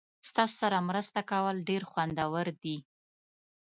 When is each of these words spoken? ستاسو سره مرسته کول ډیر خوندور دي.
ستاسو 0.29 0.55
سره 0.61 0.77
مرسته 0.89 1.19
کول 1.31 1.55
ډیر 1.69 1.81
خوندور 1.91 2.45
دي. 2.61 2.77